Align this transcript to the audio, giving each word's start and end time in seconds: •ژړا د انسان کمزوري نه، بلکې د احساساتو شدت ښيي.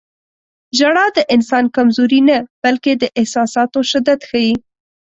•ژړا 0.77 1.05
د 1.17 1.19
انسان 1.35 1.65
کمزوري 1.75 2.21
نه، 2.29 2.37
بلکې 2.63 2.91
د 3.01 3.03
احساساتو 3.19 3.79
شدت 3.91 4.19
ښيي. 4.29 4.53